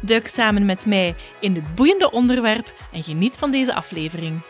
Duik 0.00 0.28
samen 0.28 0.66
met 0.66 0.86
mij 0.86 1.14
in 1.40 1.52
dit 1.52 1.74
boeiende 1.74 2.10
onderwerp 2.10 2.74
en 2.92 3.02
geniet 3.02 3.36
van 3.36 3.50
deze 3.50 3.74
aflevering. 3.74 4.40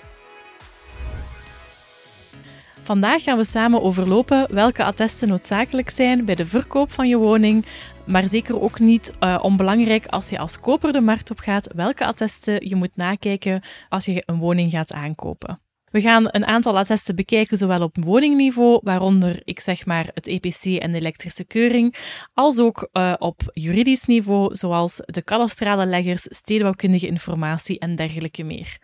Vandaag 2.83 3.23
gaan 3.23 3.37
we 3.37 3.45
samen 3.45 3.83
overlopen 3.83 4.55
welke 4.55 4.85
attesten 4.85 5.29
noodzakelijk 5.29 5.91
zijn 5.91 6.25
bij 6.25 6.35
de 6.35 6.47
verkoop 6.47 6.91
van 6.91 7.09
je 7.09 7.19
woning, 7.19 7.67
maar 8.07 8.29
zeker 8.29 8.61
ook 8.61 8.79
niet 8.79 9.13
uh, 9.21 9.39
onbelangrijk 9.43 10.07
als 10.07 10.29
je 10.29 10.39
als 10.39 10.61
koper 10.61 10.93
de 10.93 11.01
markt 11.01 11.31
op 11.31 11.39
gaat, 11.39 11.69
welke 11.75 12.07
attesten 12.07 12.69
je 12.69 12.77
moet 12.77 12.97
nakijken 12.97 13.63
als 13.89 14.05
je 14.05 14.23
een 14.27 14.39
woning 14.39 14.71
gaat 14.71 14.93
aankopen. 14.93 15.62
We 15.93 16.01
gaan 16.01 16.29
een 16.31 16.47
aantal 16.47 16.79
attesten 16.79 17.15
bekijken, 17.15 17.57
zowel 17.57 17.83
op 17.83 17.97
woningniveau, 18.05 18.81
waaronder 18.83 19.41
ik 19.45 19.61
zeg 19.61 19.87
maar 19.87 20.11
het 20.15 20.27
EPC 20.27 20.65
en 20.65 20.93
de 20.93 20.99
elektrische 20.99 21.45
keuring, 21.45 21.97
als 22.35 22.59
ook 22.59 22.89
uh, 22.93 23.15
op 23.19 23.41
juridisch 23.53 24.05
niveau, 24.05 24.55
zoals 24.55 25.03
de 25.05 25.25
kadastrale 25.25 25.87
leggers, 25.87 26.23
stedenbouwkundige 26.23 27.07
informatie 27.07 27.79
en 27.79 27.97
dergelijke 27.97 28.45
meer. 28.45 28.79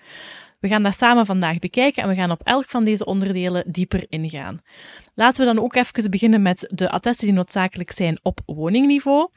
We 0.60 0.68
gaan 0.68 0.82
dat 0.82 0.94
samen 0.94 1.26
vandaag 1.26 1.58
bekijken 1.58 2.02
en 2.02 2.08
we 2.08 2.14
gaan 2.14 2.30
op 2.30 2.42
elk 2.42 2.64
van 2.64 2.84
deze 2.84 3.04
onderdelen 3.04 3.64
dieper 3.72 4.04
ingaan. 4.08 4.60
Laten 5.14 5.46
we 5.46 5.54
dan 5.54 5.64
ook 5.64 5.74
even 5.74 6.10
beginnen 6.10 6.42
met 6.42 6.68
de 6.70 6.90
attesten 6.90 7.26
die 7.26 7.34
noodzakelijk 7.34 7.90
zijn 7.90 8.18
op 8.22 8.40
woningniveau. 8.46 9.28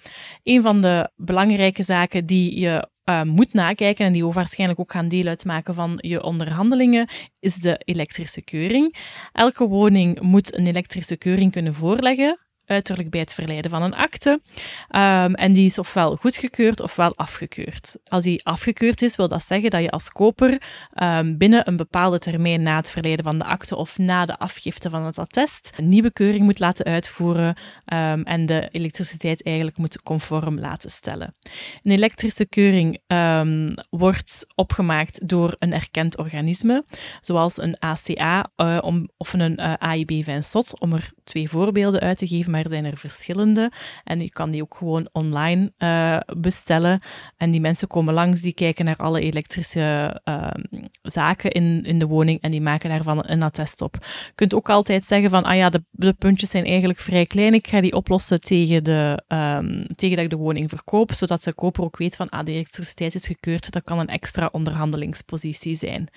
Een 0.44 0.62
van 0.62 0.82
de 0.82 1.10
belangrijke 1.16 1.84
zaken 1.84 2.26
die 2.26 2.60
je 2.60 2.90
uh, 3.06 3.24
moet 3.24 3.54
nakijken 3.54 4.06
en 4.06 4.14
die 4.14 4.26
waarschijnlijk 4.26 4.80
ook 4.80 4.92
gaan 4.92 5.08
deel 5.08 5.26
uitmaken 5.26 5.76
van 5.76 5.98
je 5.98 6.24
onderhandelingen, 6.24 7.10
is 7.40 7.56
de 7.56 7.82
elektrische 7.86 8.42
keuring. 8.42 8.96
Elke 9.32 9.68
woning 9.68 10.20
moet 10.20 10.58
een 10.58 10.68
elektrische 10.68 11.18
keuring 11.18 11.52
kunnen 11.52 11.74
voorleggen 11.74 12.40
uiterlijk 12.72 13.10
bij 13.10 13.20
het 13.20 13.34
verleiden 13.34 13.72
van 13.72 13.82
een 13.82 13.96
akte. 13.96 14.30
Um, 14.30 15.36
en 15.36 15.54
die 15.54 15.66
is 15.66 15.78
ofwel 15.78 16.16
goedgekeurd 16.16 16.82
ofwel 16.82 17.16
afgekeurd. 17.16 17.98
Als 18.08 18.24
die 18.24 18.46
afgekeurd 18.46 19.02
is, 19.02 19.16
wil 19.16 19.28
dat 19.28 19.44
zeggen 19.44 19.70
dat 19.70 19.82
je 19.82 19.90
als 19.92 20.10
koper 20.10 20.62
um, 21.04 21.38
binnen 21.38 21.68
een 21.68 21.78
bepaalde 21.78 22.20
termijn 22.20 22.62
na 22.62 22.76
het 22.76 22.90
verleiden 22.90 23.26
van 23.26 23.38
de 23.38 23.46
akte 23.46 23.76
of 23.76 23.98
na 23.98 24.26
de 24.26 24.38
afgifte 24.38 24.90
van 24.90 25.06
het 25.06 25.20
attest 25.20 25.72
een 25.78 25.90
nieuwe 25.90 26.12
keuring 26.12 26.44
moet 26.44 26.60
laten 26.60 26.86
uitvoeren 26.86 27.56
um, 27.86 28.24
en 28.24 28.46
de 28.46 28.70
elektriciteit 28.72 29.44
eigenlijk 29.44 29.78
moet 29.78 30.02
conform 30.02 30.60
laten 30.60 30.90
stellen. 30.90 31.36
Een 31.84 31.92
elektrische 31.92 32.46
keuring 32.46 33.00
wordt 33.90 34.46
opgemaakt 34.56 35.28
door 35.28 35.54
een 35.58 35.74
erkend 35.74 36.18
organisme, 36.18 36.86
zoals 37.22 37.62
een 37.62 37.80
ACA 37.80 38.52
uh, 38.58 38.78
om, 38.82 39.10
of 39.18 39.34
een 39.34 39.60
uh, 39.60 39.74
AIB 39.74 40.12
Vinsot, 40.24 40.80
om 40.80 40.94
er 40.94 41.12
twee 41.24 41.50
voorbeelden 41.50 42.00
uit 42.02 42.18
te 42.18 42.28
geven, 42.28 42.52
zijn 42.70 42.86
er 42.86 42.98
verschillende. 42.98 43.72
En 44.04 44.20
je 44.20 44.30
kan 44.30 44.52
die 44.52 44.62
ook 44.62 44.76
gewoon 44.76 45.10
online 45.12 45.72
uh, 45.78 46.18
bestellen. 46.38 47.00
En 47.38 47.52
die 47.52 47.62
mensen 47.62 47.88
komen 47.88 48.14
langs, 48.14 48.42
die 48.42 48.54
kijken 48.54 48.86
naar 48.86 48.96
alle 48.96 49.22
elektrische 49.22 50.22
uh, 50.26 50.48
zaken 51.02 51.52
in, 51.52 51.84
in 51.86 52.00
de 52.00 52.08
woning 52.08 52.42
en 52.42 52.52
die 52.52 52.62
maken 52.62 52.90
daarvan 52.90 53.24
een 53.28 53.44
attest 53.44 53.82
op. 53.82 53.98
Je 54.02 54.32
kunt 54.36 54.54
ook 54.54 54.70
altijd 54.70 55.04
zeggen 55.04 55.30
van, 55.30 55.44
ah 55.44 55.56
ja, 55.56 55.70
de, 55.70 55.84
de 55.92 56.14
puntjes 56.14 56.50
zijn 56.50 56.66
eigenlijk 56.66 57.00
vrij 57.00 57.26
klein, 57.26 57.54
ik 57.54 57.68
ga 57.68 57.82
die 57.82 57.96
oplossen 57.96 58.42
tegen, 58.42 58.84
de, 58.84 59.24
um, 59.28 59.86
tegen 59.96 60.16
dat 60.16 60.26
ik 60.26 60.30
de 60.30 60.36
woning 60.36 60.70
verkoop, 60.70 61.12
zodat 61.12 61.44
de 61.44 61.54
koper 61.54 61.84
ook 61.84 61.98
weet 61.98 62.16
van, 62.16 62.30
ah, 62.30 62.46
de 62.46 62.52
elektriciteit 62.52 63.16
is 63.16 63.28
gekeurd, 63.28 63.72
dat 63.72 63.84
kan 63.84 64.00
een 64.00 64.08
extra 64.08 64.50
onderhandelingspositie 64.52 65.76
zijn. 65.76 66.08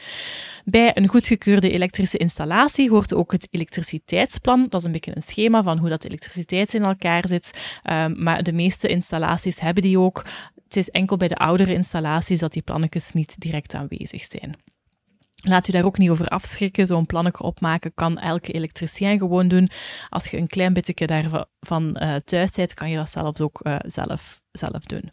Bij 0.65 0.97
een 0.97 1.09
goedgekeurde 1.09 1.71
elektrische 1.71 2.19
installatie 2.19 2.91
hoort 2.91 3.15
ook 3.15 3.33
het 3.33 3.47
elektriciteitsplan. 3.51 4.67
Dat 4.69 4.81
is 4.81 4.87
een 4.87 4.93
beetje 4.93 5.13
een 5.15 5.23
schema 5.23 5.63
van 5.63 5.79
hoe 5.79 5.89
dat 5.89 6.05
elektriciteit 6.05 6.34
in 6.75 6.85
elkaar 6.85 7.29
zit. 7.29 7.79
Um, 7.91 8.23
maar 8.23 8.43
de 8.43 8.53
meeste 8.53 8.89
installaties 8.89 9.61
hebben 9.61 9.83
die 9.83 9.99
ook. 9.99 10.25
Het 10.65 10.77
is 10.77 10.91
enkel 10.91 11.17
bij 11.17 11.29
de 11.29 11.37
oudere 11.37 11.75
installaties 11.75 12.39
dat 12.39 12.53
die 12.53 12.63
plannetjes 12.63 13.13
niet 13.13 13.41
direct 13.41 13.75
aanwezig 13.75 14.23
zijn. 14.23 14.57
Laat 15.49 15.69
u 15.69 15.73
daar 15.73 15.85
ook 15.85 15.99
niet 15.99 16.11
over 16.11 16.29
afschrikken. 16.29 16.87
Zo'n 16.87 17.07
plannetje 17.07 17.45
opmaken 17.45 17.95
kan 17.95 18.19
elke 18.19 18.53
elektricien 18.53 19.19
gewoon 19.19 19.49
doen. 19.49 19.69
Als 20.09 20.27
je 20.27 20.37
een 20.37 20.47
klein 20.47 20.73
beetje 20.73 21.07
daarvan 21.07 21.97
uh, 22.03 22.17
thuis 22.17 22.55
bent, 22.55 22.75
kan 22.75 22.91
je 22.91 22.97
dat 22.97 23.11
zelfs 23.11 23.41
ook 23.41 23.61
uh, 23.63 23.77
zelf, 23.83 24.41
zelf 24.53 24.85
doen. 24.85 25.13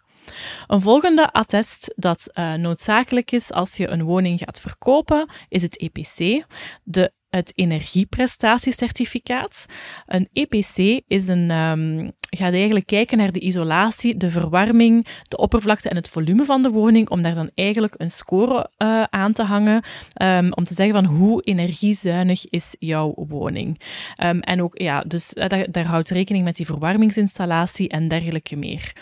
Een 0.68 0.82
volgende 0.82 1.32
attest 1.32 1.94
dat 1.96 2.30
uh, 2.34 2.54
noodzakelijk 2.54 3.32
is 3.32 3.52
als 3.52 3.78
je 3.78 3.88
een 3.88 4.04
woning 4.04 4.40
gaat 4.40 4.60
verkopen, 4.60 5.30
is 5.50 5.62
het 5.62 5.78
EPC. 5.78 6.46
De 6.84 7.14
het 7.32 7.52
energieprestatiecertificaat. 7.56 9.66
Een 10.06 10.30
EPC 10.34 11.02
is 11.08 11.28
een, 11.28 11.52
um, 11.52 12.12
gaat 12.30 12.54
eigenlijk 12.54 12.86
kijken 12.86 13.18
naar 13.18 13.32
de 13.32 13.40
isolatie, 13.40 14.18
de 14.18 14.30
verwarming, 14.30 15.08
de 15.24 15.38
oppervlakte 15.38 15.90
en 15.90 15.96
het 15.96 16.10
volume 16.10 16.46
van 16.46 16.62
de 16.62 16.70
woning, 16.70 17.10
om 17.10 17.22
daar 17.22 17.34
dan 17.34 17.50
eigenlijk 17.56 17.94
een 17.98 18.10
score 18.10 18.70
uh, 18.78 19.04
aan 19.04 19.32
te 19.32 19.44
hangen, 19.44 19.84
um, 20.22 20.54
om 20.54 20.64
te 20.64 20.74
zeggen 20.74 20.96
van 20.96 21.06
hoe 21.06 21.42
energiezuinig 21.42 22.50
is 22.50 22.76
jouw 22.80 23.14
woning. 23.16 23.82
Um, 24.24 24.40
en 24.40 24.62
ook, 24.62 24.80
ja, 24.80 25.04
dus 25.08 25.34
uh, 25.34 25.48
daar, 25.48 25.72
daar, 25.72 25.86
houdt 25.86 26.10
rekening 26.10 26.44
met 26.44 26.56
die 26.56 26.66
verwarmingsinstallatie 26.66 27.90
en 27.90 28.08
dergelijke 28.08 28.56
meer. 28.56 28.94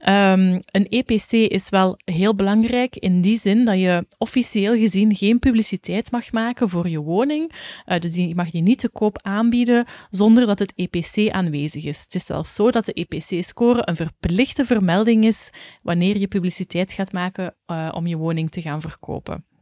Um, 0.00 0.60
een 0.66 0.88
EPC 0.88 1.32
is 1.32 1.68
wel 1.68 1.98
heel 2.04 2.34
belangrijk 2.34 2.96
in 2.96 3.20
die 3.20 3.38
zin 3.38 3.64
dat 3.64 3.78
je 3.78 4.06
officieel 4.18 4.74
gezien 4.74 5.14
geen 5.14 5.38
publiciteit 5.38 6.10
mag 6.10 6.32
maken 6.32 6.68
voor 6.68 6.88
je 6.88 7.00
woning. 7.00 7.52
Uh, 7.86 7.98
dus 7.98 8.14
je 8.14 8.34
mag 8.34 8.50
die 8.50 8.62
niet 8.62 8.78
te 8.78 8.88
koop 8.88 9.22
aanbieden 9.22 9.84
zonder 10.10 10.46
dat 10.46 10.58
het 10.58 10.72
EPC 10.76 11.30
aanwezig 11.30 11.84
is. 11.84 12.02
Het 12.02 12.14
is 12.14 12.26
zelfs 12.26 12.54
zo 12.54 12.70
dat 12.70 12.84
de 12.84 12.92
EPC-score 12.92 13.82
een 13.84 13.96
verplichte 13.96 14.64
vermelding 14.64 15.24
is 15.24 15.50
wanneer 15.82 16.18
je 16.18 16.28
publiciteit 16.28 16.92
gaat 16.92 17.12
maken 17.12 17.56
uh, 17.66 17.88
om 17.94 18.06
je 18.06 18.16
woning 18.16 18.50
te 18.50 18.62
gaan 18.62 18.80
verkopen. 18.80 19.55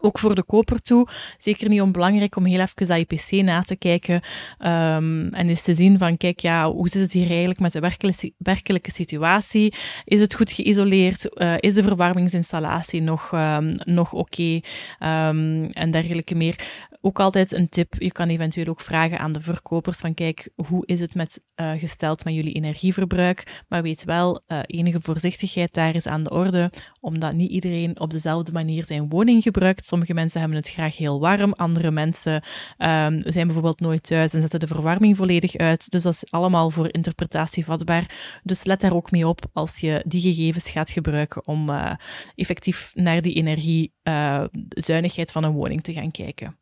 Ook 0.00 0.18
voor 0.18 0.34
de 0.34 0.42
koper 0.42 0.82
toe, 0.82 1.06
zeker 1.38 1.68
niet 1.68 1.80
onbelangrijk 1.80 2.36
om 2.36 2.44
heel 2.44 2.60
even 2.60 2.86
dat 2.88 2.98
IPC 2.98 3.44
na 3.44 3.62
te 3.62 3.76
kijken 3.76 4.14
um, 4.58 5.34
en 5.34 5.48
eens 5.48 5.62
te 5.62 5.74
zien 5.74 5.98
van, 5.98 6.16
kijk, 6.16 6.40
ja, 6.40 6.70
hoe 6.70 6.88
zit 6.88 7.02
het 7.02 7.12
hier 7.12 7.28
eigenlijk 7.28 7.60
met 7.60 7.72
de 7.72 7.80
werkelijke, 7.80 8.32
werkelijke 8.38 8.90
situatie? 8.90 9.74
Is 10.04 10.20
het 10.20 10.34
goed 10.34 10.50
geïsoleerd? 10.50 11.28
Uh, 11.34 11.54
is 11.58 11.74
de 11.74 11.82
verwarmingsinstallatie 11.82 13.02
nog, 13.02 13.32
um, 13.32 13.76
nog 13.78 14.12
oké? 14.12 14.60
Um, 15.00 15.64
en 15.64 15.90
dergelijke 15.90 16.34
meer 16.34 16.86
ook 17.08 17.20
altijd 17.20 17.52
een 17.52 17.68
tip. 17.68 17.94
Je 17.98 18.12
kan 18.12 18.28
eventueel 18.28 18.66
ook 18.66 18.80
vragen 18.80 19.18
aan 19.18 19.32
de 19.32 19.40
verkopers 19.40 19.98
van 19.98 20.14
kijk, 20.14 20.50
hoe 20.54 20.86
is 20.86 21.00
het 21.00 21.14
met, 21.14 21.42
uh, 21.60 21.70
gesteld 21.76 22.24
met 22.24 22.34
jullie 22.34 22.52
energieverbruik? 22.52 23.64
Maar 23.68 23.82
weet 23.82 24.04
wel, 24.04 24.42
uh, 24.48 24.58
enige 24.66 25.00
voorzichtigheid 25.00 25.74
daar 25.74 25.94
is 25.94 26.06
aan 26.06 26.22
de 26.22 26.30
orde, 26.30 26.70
omdat 27.00 27.32
niet 27.32 27.50
iedereen 27.50 28.00
op 28.00 28.10
dezelfde 28.10 28.52
manier 28.52 28.84
zijn 28.84 29.08
woning 29.08 29.42
gebruikt. 29.42 29.86
Sommige 29.86 30.14
mensen 30.14 30.40
hebben 30.40 30.58
het 30.58 30.68
graag 30.68 30.96
heel 30.96 31.20
warm, 31.20 31.52
andere 31.52 31.90
mensen 31.90 32.32
um, 32.78 33.22
zijn 33.24 33.46
bijvoorbeeld 33.46 33.80
nooit 33.80 34.02
thuis 34.02 34.34
en 34.34 34.40
zetten 34.40 34.60
de 34.60 34.66
verwarming 34.66 35.16
volledig 35.16 35.56
uit. 35.56 35.90
Dus 35.90 36.02
dat 36.02 36.12
is 36.12 36.30
allemaal 36.30 36.70
voor 36.70 36.92
interpretatie 36.92 37.64
vatbaar. 37.64 38.40
Dus 38.42 38.64
let 38.64 38.80
daar 38.80 38.94
ook 38.94 39.10
mee 39.10 39.28
op 39.28 39.40
als 39.52 39.78
je 39.78 40.04
die 40.06 40.20
gegevens 40.20 40.70
gaat 40.70 40.90
gebruiken 40.90 41.46
om 41.46 41.70
uh, 41.70 41.92
effectief 42.34 42.90
naar 42.94 43.22
die 43.22 43.34
energiezuinigheid 43.34 45.32
van 45.32 45.44
een 45.44 45.52
woning 45.52 45.82
te 45.82 45.92
gaan 45.92 46.10
kijken. 46.10 46.58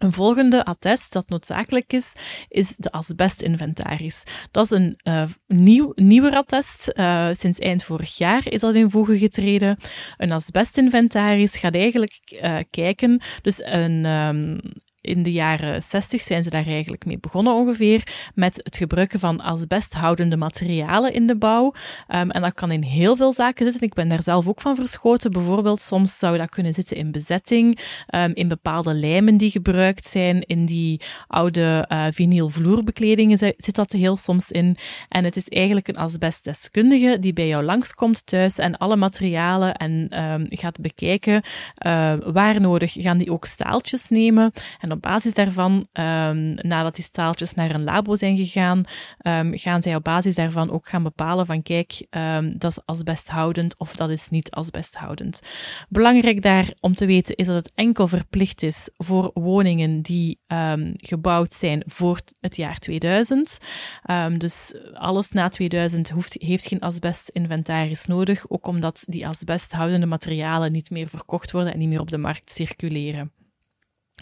Een 0.00 0.12
volgende 0.12 0.64
attest 0.64 1.12
dat 1.12 1.28
noodzakelijk 1.28 1.92
is, 1.92 2.12
is 2.48 2.74
de 2.76 2.90
asbestinventaris. 2.90 4.24
Dat 4.50 4.64
is 4.64 4.70
een 4.70 5.00
uh, 5.04 5.24
nieuw, 5.46 5.92
nieuwer 5.94 6.34
attest. 6.34 6.92
Uh, 6.94 7.28
sinds 7.30 7.58
eind 7.58 7.84
vorig 7.84 8.16
jaar 8.16 8.42
is 8.52 8.60
dat 8.60 8.74
in 8.74 8.90
voege 8.90 9.18
getreden. 9.18 9.78
Een 10.16 10.32
asbestinventaris 10.32 11.56
gaat 11.56 11.74
eigenlijk 11.74 12.40
uh, 12.42 12.58
kijken, 12.70 13.20
dus 13.42 13.64
een, 13.64 14.04
um, 14.04 14.60
in 15.00 15.22
de 15.22 15.32
jaren 15.32 15.82
60 15.82 16.20
zijn 16.20 16.42
ze 16.42 16.50
daar 16.50 16.66
eigenlijk 16.66 17.04
mee 17.04 17.18
begonnen 17.18 17.52
ongeveer, 17.52 18.30
met 18.34 18.60
het 18.64 18.76
gebruiken 18.76 19.20
van 19.20 19.40
asbesthoudende 19.40 20.36
materialen 20.36 21.12
in 21.12 21.26
de 21.26 21.36
bouw. 21.36 21.64
Um, 22.08 22.30
en 22.30 22.40
dat 22.40 22.54
kan 22.54 22.70
in 22.70 22.82
heel 22.82 23.16
veel 23.16 23.32
zaken 23.32 23.64
zitten. 23.64 23.82
Ik 23.82 23.94
ben 23.94 24.08
daar 24.08 24.22
zelf 24.22 24.48
ook 24.48 24.60
van 24.60 24.76
verschoten. 24.76 25.32
Bijvoorbeeld, 25.32 25.80
soms 25.80 26.18
zou 26.18 26.38
dat 26.38 26.48
kunnen 26.48 26.72
zitten 26.72 26.96
in 26.96 27.12
bezetting, 27.12 27.78
um, 28.14 28.30
in 28.34 28.48
bepaalde 28.48 28.94
lijmen 28.94 29.36
die 29.36 29.50
gebruikt 29.50 30.06
zijn, 30.06 30.42
in 30.42 30.66
die 30.66 31.00
oude 31.26 31.86
uh, 31.88 32.06
vinylvloerbekledingen 32.10 33.38
zit 33.38 33.74
dat 33.74 33.92
heel 33.92 34.16
soms 34.16 34.50
in. 34.50 34.76
En 35.08 35.24
het 35.24 35.36
is 35.36 35.48
eigenlijk 35.48 35.88
een 35.88 35.96
asbestdeskundige 35.96 37.18
die 37.18 37.32
bij 37.32 37.48
jou 37.48 37.64
langskomt 37.64 38.26
thuis 38.26 38.58
en 38.58 38.78
alle 38.78 38.96
materialen 38.96 39.74
en 39.74 40.24
um, 40.24 40.44
gaat 40.48 40.80
bekijken 40.80 41.42
uh, 41.86 42.14
waar 42.24 42.60
nodig. 42.60 42.92
Gaan 42.92 43.18
die 43.18 43.32
ook 43.32 43.44
staaltjes 43.44 44.08
nemen 44.08 44.52
en 44.80 44.90
basis 45.00 45.34
daarvan, 45.34 45.72
um, 45.92 46.54
nadat 46.54 46.94
die 46.94 47.04
staaltjes 47.04 47.54
naar 47.54 47.70
een 47.70 47.84
labo 47.84 48.16
zijn 48.16 48.36
gegaan, 48.36 48.84
um, 49.22 49.58
gaan 49.58 49.82
zij 49.82 49.94
op 49.94 50.04
basis 50.04 50.34
daarvan 50.34 50.70
ook 50.70 50.88
gaan 50.88 51.02
bepalen 51.02 51.46
van 51.46 51.62
kijk, 51.62 52.06
um, 52.10 52.58
dat 52.58 52.70
is 52.70 52.80
asbesthoudend 52.84 53.78
of 53.78 53.96
dat 53.96 54.10
is 54.10 54.28
niet 54.28 54.50
asbesthoudend. 54.50 55.40
Belangrijk 55.88 56.42
daar 56.42 56.72
om 56.80 56.94
te 56.94 57.06
weten 57.06 57.36
is 57.36 57.46
dat 57.46 57.56
het 57.56 57.72
enkel 57.74 58.08
verplicht 58.08 58.62
is 58.62 58.90
voor 58.96 59.30
woningen 59.34 60.02
die 60.02 60.38
gebouwd 60.96 61.54
zijn 61.54 61.82
voor 61.86 62.20
het 62.40 62.56
jaar 62.56 62.78
2000. 62.78 63.58
dus 64.38 64.74
alles 64.92 65.30
na 65.30 65.48
2000 65.48 66.10
hoeft, 66.10 66.36
heeft 66.38 66.66
geen 66.66 66.80
asbestinventaris 66.80 68.04
nodig, 68.04 68.44
ook 68.48 68.66
omdat 68.66 69.04
die 69.06 69.26
asbesthoudende 69.26 70.06
materialen 70.06 70.72
niet 70.72 70.90
meer 70.90 71.08
verkocht 71.08 71.50
worden 71.50 71.72
en 71.72 71.78
niet 71.78 71.88
meer 71.88 72.00
op 72.00 72.10
de 72.10 72.18
markt 72.18 72.50
circuleren. 72.50 73.32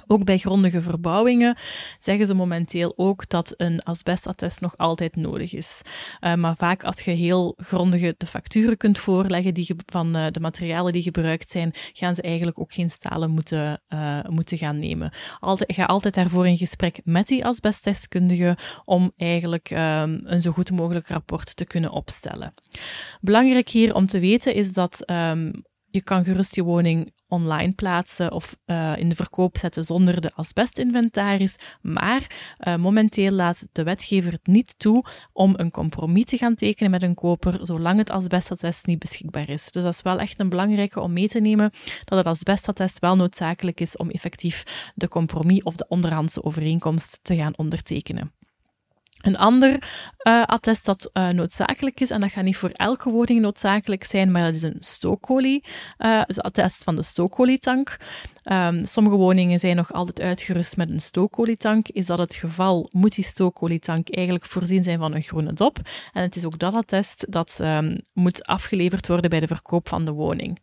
Ook 0.06 0.25
bij 0.25 0.39
grondige 0.39 0.83
verbouwingen 0.83 1.56
zeggen 1.99 2.27
ze 2.27 2.35
momenteel 2.35 2.93
ook 2.97 3.29
dat 3.29 3.55
een 3.56 3.83
asbestattest 3.83 4.61
nog 4.61 4.77
altijd 4.77 5.17
nodig 5.17 5.55
is. 5.55 5.83
Uh, 6.21 6.35
maar 6.35 6.56
vaak 6.56 6.85
als 6.85 7.00
je 7.00 7.11
heel 7.11 7.55
grondige 7.56 8.15
de 8.19 8.27
facturen 8.27 8.77
kunt 8.77 8.99
voorleggen 8.99 9.55
die 9.55 9.75
van 9.87 10.17
uh, 10.17 10.27
de 10.31 10.41
materialen 10.41 10.93
die 10.93 11.03
gebruikt 11.03 11.50
zijn, 11.50 11.73
gaan 11.93 12.15
ze 12.15 12.23
eigenlijk 12.23 12.59
ook 12.59 12.73
geen 12.73 12.91
stalen 12.91 13.31
moeten, 13.31 13.81
uh, 13.89 14.19
moeten 14.29 14.59
gaan 14.59 14.79
nemen. 14.79 15.12
Ga 15.41 15.85
altijd 15.85 16.15
daarvoor 16.15 16.47
in 16.47 16.56
gesprek 16.56 17.01
met 17.05 17.29
die 17.29 17.44
asbestdeskundige 17.44 18.56
om 18.85 19.12
eigenlijk 19.17 19.71
um, 19.71 20.21
een 20.25 20.43
zo 20.43 20.53
goed 20.53 20.71
mogelijk 20.71 21.09
rapport 21.09 21.56
te 21.56 21.65
kunnen 21.65 21.91
opstellen. 21.91 22.55
Belangrijk 23.21 23.69
hier 23.69 23.94
om 23.94 24.06
te 24.06 24.19
weten 24.19 24.55
is 24.55 24.73
dat 24.73 25.11
um, 25.11 25.65
je 25.90 26.02
kan 26.02 26.25
gerust 26.25 26.55
je 26.55 26.62
woning 26.62 27.12
online 27.29 27.73
plaatsen 27.73 28.32
of 28.32 28.56
uh, 28.67 28.96
in 28.96 29.08
de 29.08 29.14
verkoop 29.14 29.56
zetten 29.56 29.85
zonder 29.85 30.20
de 30.20 30.32
asbestinventaris. 30.35 31.56
Maar 31.82 32.26
uh, 32.61 32.76
momenteel 32.76 33.31
laat 33.31 33.67
de 33.73 33.82
wetgever 33.82 34.32
het 34.32 34.46
niet 34.46 34.79
toe 34.79 35.05
om 35.32 35.55
een 35.56 35.70
compromis 35.70 36.25
te 36.25 36.37
gaan 36.37 36.55
tekenen 36.55 36.90
met 36.90 37.02
een 37.02 37.14
koper, 37.14 37.58
zolang 37.62 37.99
het 37.99 38.11
asbestattest 38.11 38.87
niet 38.87 38.99
beschikbaar 38.99 39.49
is. 39.49 39.70
Dus 39.70 39.82
dat 39.82 39.93
is 39.93 40.02
wel 40.02 40.19
echt 40.19 40.40
een 40.40 40.49
belangrijke 40.49 41.00
om 41.00 41.12
mee 41.12 41.29
te 41.29 41.40
nemen, 41.40 41.70
dat 42.05 42.19
het 42.19 42.26
asbestattest 42.26 42.99
wel 42.99 43.17
noodzakelijk 43.17 43.81
is 43.81 43.96
om 43.96 44.11
effectief 44.11 44.93
de 44.94 45.08
compromis 45.08 45.62
of 45.62 45.76
de 45.76 45.87
onderhandse 45.88 46.44
overeenkomst 46.44 47.19
te 47.23 47.37
gaan 47.37 47.56
ondertekenen. 47.58 48.32
Een 49.19 49.37
ander 49.37 49.82
uh, 50.23 50.44
attest 50.44 50.85
dat 50.85 51.11
uh, 51.12 51.29
noodzakelijk 51.29 52.00
is, 52.00 52.11
en 52.11 52.20
dat 52.20 52.31
gaat 52.31 52.44
niet 52.44 52.56
voor 52.56 52.70
elke 52.70 53.11
woning 53.11 53.41
noodzakelijk 53.41 54.05
zijn, 54.05 54.31
maar 54.32 54.44
dat 54.44 54.55
is 54.55 54.62
een 54.62 54.76
stookolie, 54.79 55.65
uh, 55.99 56.23
het 56.25 56.43
attest 56.43 56.85
van 56.85 56.97
de 56.97 57.03
stookolietank. 57.03 57.97
Um, 58.44 58.87
sommige 58.87 59.17
woningen 59.17 59.59
zijn 59.59 59.76
nog 59.76 59.93
altijd 59.93 60.20
uitgerust 60.20 60.76
met 60.76 60.91
een 60.91 61.00
stookolietank. 61.00 61.88
Is 61.88 62.06
dat 62.06 62.19
het 62.19 62.35
geval, 62.35 62.88
moet 62.91 63.15
die 63.15 63.25
stookolietank 63.25 64.11
eigenlijk 64.11 64.47
voorzien 64.47 64.82
zijn 64.82 64.99
van 64.99 65.15
een 65.15 65.23
groene 65.23 65.53
dop. 65.53 65.79
En 66.12 66.23
het 66.23 66.37
is 66.37 66.44
ook 66.44 66.59
dat 66.59 66.75
attest 66.75 67.26
dat 67.32 67.59
um, 67.62 67.99
moet 68.12 68.44
afgeleverd 68.44 69.09
worden 69.09 69.31
bij 69.31 69.41
de 69.41 69.47
verkoop 69.47 69.88
van 69.88 70.05
de 70.05 70.12
woning. 70.12 70.59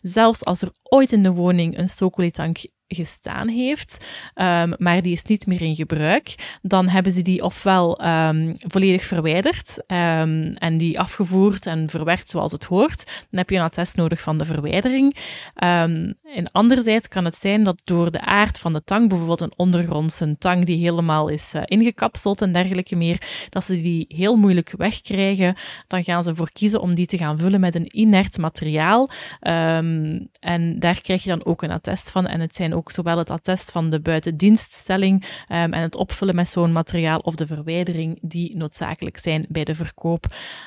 Zelfs 0.00 0.44
als 0.44 0.62
er 0.62 0.70
ooit 0.82 1.12
in 1.12 1.22
de 1.22 1.32
woning 1.32 1.78
een 1.78 1.88
stookolietank 1.88 2.58
gestaan 2.94 3.48
heeft, 3.48 4.06
um, 4.34 4.74
maar 4.78 5.02
die 5.02 5.12
is 5.12 5.22
niet 5.22 5.46
meer 5.46 5.62
in 5.62 5.74
gebruik, 5.74 6.58
dan 6.62 6.88
hebben 6.88 7.12
ze 7.12 7.22
die 7.22 7.42
ofwel 7.42 8.06
um, 8.06 8.54
volledig 8.58 9.04
verwijderd 9.04 9.82
um, 9.86 10.54
en 10.54 10.78
die 10.78 11.00
afgevoerd 11.00 11.66
en 11.66 11.90
verwerkt 11.90 12.30
zoals 12.30 12.52
het 12.52 12.64
hoort. 12.64 13.04
Dan 13.04 13.38
heb 13.38 13.50
je 13.50 13.56
een 13.56 13.62
attest 13.62 13.96
nodig 13.96 14.20
van 14.20 14.38
de 14.38 14.44
verwijdering. 14.44 15.16
en 15.54 16.48
anderzijds 16.52 17.08
kan 17.08 17.24
het 17.24 17.36
zijn 17.36 17.64
dat 17.64 17.80
door 17.84 18.10
de 18.10 18.20
aard 18.20 18.58
van 18.58 18.72
de 18.72 18.84
tang, 18.84 19.08
bijvoorbeeld 19.08 19.40
een 19.40 19.52
ondergrondse 19.56 20.38
tang 20.38 20.64
die 20.64 20.78
helemaal 20.78 21.28
is 21.28 21.54
uh, 21.54 21.62
ingekapseld 21.64 22.42
en 22.42 22.52
dergelijke 22.52 22.96
meer, 22.96 23.46
dat 23.48 23.64
ze 23.64 23.82
die 23.82 24.04
heel 24.08 24.36
moeilijk 24.36 24.74
wegkrijgen, 24.76 25.56
dan 25.86 26.04
gaan 26.04 26.24
ze 26.24 26.34
voor 26.34 26.52
kiezen 26.52 26.80
om 26.80 26.94
die 26.94 27.06
te 27.06 27.18
gaan 27.18 27.38
vullen 27.38 27.60
met 27.60 27.74
een 27.74 27.96
inert 27.96 28.38
materiaal. 28.38 29.10
en 29.40 30.76
daar 30.78 31.00
krijg 31.00 31.22
je 31.22 31.28
dan 31.28 31.44
ook 31.44 31.62
een 31.62 31.70
attest 31.70 32.10
van 32.10 32.26
en 32.26 32.40
het 32.40 32.56
zijn 32.56 32.74
ook 32.74 32.79
ook 32.80 32.90
zowel 32.90 33.18
het 33.18 33.30
attest 33.30 33.70
van 33.70 33.90
de 33.90 34.00
buitendienststelling 34.00 35.24
um, 35.24 35.72
en 35.72 35.82
het 35.82 35.96
opvullen 35.96 36.34
met 36.34 36.48
zo'n 36.48 36.72
materiaal 36.72 37.18
of 37.18 37.34
de 37.34 37.46
verwijdering 37.46 38.18
die 38.22 38.56
noodzakelijk 38.56 39.18
zijn 39.18 39.46
bij 39.48 39.64
de 39.64 39.74
verkoop, 39.74 40.24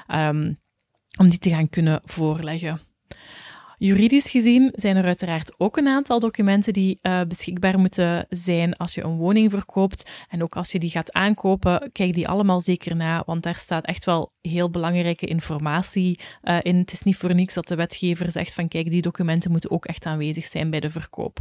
um, 0.07 0.57
om 1.17 1.29
die 1.29 1.39
te 1.39 1.49
gaan 1.49 1.69
kunnen 1.69 2.01
voorleggen. 2.03 2.92
Juridisch 3.83 4.29
gezien 4.29 4.71
zijn 4.75 4.95
er 4.95 5.05
uiteraard 5.05 5.53
ook 5.57 5.77
een 5.77 5.87
aantal 5.87 6.19
documenten 6.19 6.73
die 6.73 6.99
uh, 7.01 7.21
beschikbaar 7.27 7.79
moeten 7.79 8.25
zijn 8.29 8.75
als 8.75 8.95
je 8.95 9.03
een 9.03 9.17
woning 9.17 9.51
verkoopt. 9.51 10.11
En 10.29 10.43
ook 10.43 10.55
als 10.55 10.71
je 10.71 10.79
die 10.79 10.89
gaat 10.89 11.11
aankopen, 11.11 11.89
kijk 11.91 12.13
die 12.13 12.27
allemaal 12.27 12.61
zeker 12.61 12.95
na, 12.95 13.23
want 13.25 13.43
daar 13.43 13.55
staat 13.55 13.85
echt 13.85 14.05
wel 14.05 14.31
heel 14.41 14.69
belangrijke 14.69 15.25
informatie 15.25 16.19
uh, 16.43 16.57
in. 16.61 16.75
Het 16.75 16.91
is 16.91 17.01
niet 17.01 17.17
voor 17.17 17.35
niks 17.35 17.53
dat 17.53 17.67
de 17.67 17.75
wetgever 17.75 18.31
zegt 18.31 18.53
van 18.53 18.67
kijk, 18.67 18.89
die 18.89 19.01
documenten 19.01 19.51
moeten 19.51 19.71
ook 19.71 19.85
echt 19.85 20.05
aanwezig 20.05 20.45
zijn 20.45 20.69
bij 20.69 20.79
de 20.79 20.89
verkoop. 20.89 21.37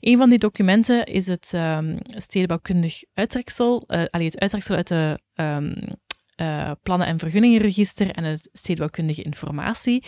Een 0.00 0.16
van 0.16 0.28
die 0.28 0.38
documenten 0.38 1.04
is 1.04 1.26
het 1.26 1.52
um, 1.54 1.96
stedenbouwkundig 2.02 3.02
uittreksel, 3.14 3.84
uh, 3.86 4.04
allee, 4.10 4.26
het 4.26 4.38
uittreksel 4.38 4.76
uit 4.76 4.88
de 4.88 5.20
um, 5.34 5.74
uh, 6.40 6.70
plannen- 6.82 7.06
en 7.06 7.18
vergunningenregister 7.18 8.10
en 8.10 8.24
het 8.24 8.48
stedenbouwkundige 8.52 9.22
informatie. 9.22 10.04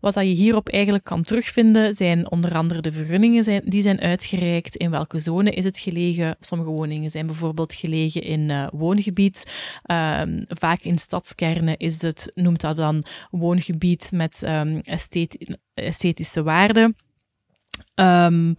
Wat 0.00 0.14
dat 0.14 0.24
je 0.24 0.30
hierop 0.30 0.68
eigenlijk 0.68 1.04
kan 1.04 1.22
terugvinden 1.22 1.94
zijn 1.94 2.30
onder 2.30 2.54
andere 2.54 2.80
de 2.80 2.92
vergunningen 2.92 3.44
zijn, 3.44 3.62
die 3.64 3.82
zijn 3.82 4.00
uitgereikt, 4.00 4.76
in 4.76 4.90
welke 4.90 5.18
zone 5.18 5.50
is 5.50 5.64
het 5.64 5.78
gelegen. 5.78 6.36
Sommige 6.38 6.70
woningen 6.70 7.10
zijn 7.10 7.26
bijvoorbeeld 7.26 7.74
gelegen 7.74 8.22
in 8.22 8.40
uh, 8.40 8.66
woongebied. 8.72 9.52
Um, 9.86 10.44
vaak 10.46 10.80
in 10.80 10.98
stadskernen 10.98 11.76
is 11.76 12.02
het, 12.02 12.30
noemt 12.34 12.60
dat 12.60 12.76
dan 12.76 13.04
woongebied 13.30 14.10
met 14.12 14.42
um, 14.46 14.80
esthetische 15.74 16.42
waarde. 16.42 16.94
Um, 17.94 18.54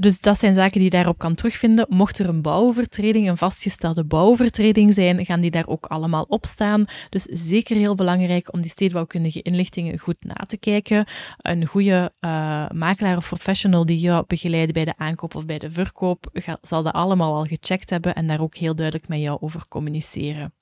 dus 0.00 0.20
dat 0.20 0.38
zijn 0.38 0.54
zaken 0.54 0.72
die 0.72 0.82
je 0.82 0.90
daarop 0.90 1.18
kan 1.18 1.34
terugvinden. 1.34 1.86
Mocht 1.88 2.18
er 2.18 2.28
een 2.28 2.42
bouwovertreding, 2.42 3.28
een 3.28 3.36
vastgestelde 3.36 4.04
bouwovertreding 4.04 4.94
zijn, 4.94 5.24
gaan 5.24 5.40
die 5.40 5.50
daar 5.50 5.66
ook 5.66 5.86
allemaal 5.86 6.24
op 6.28 6.46
staan. 6.46 6.84
Dus 7.08 7.22
zeker 7.22 7.76
heel 7.76 7.94
belangrijk 7.94 8.52
om 8.52 8.60
die 8.60 8.70
stedenbouwkundige 8.70 9.42
inlichtingen 9.42 9.98
goed 9.98 10.16
na 10.20 10.34
te 10.46 10.56
kijken. 10.56 11.06
Een 11.38 11.66
goede 11.66 12.12
uh, 12.20 12.68
makelaar 12.70 13.16
of 13.16 13.28
professional 13.28 13.86
die 13.86 13.98
jou 13.98 14.24
begeleidt 14.26 14.72
bij 14.72 14.84
de 14.84 14.96
aankoop 14.96 15.34
of 15.34 15.46
bij 15.46 15.58
de 15.58 15.70
verkoop, 15.70 16.26
zal 16.60 16.82
dat 16.82 16.92
allemaal 16.92 17.34
al 17.34 17.44
gecheckt 17.44 17.90
hebben 17.90 18.14
en 18.14 18.26
daar 18.26 18.40
ook 18.40 18.54
heel 18.54 18.74
duidelijk 18.74 19.08
met 19.08 19.20
jou 19.20 19.38
over 19.40 19.68
communiceren. 19.68 20.52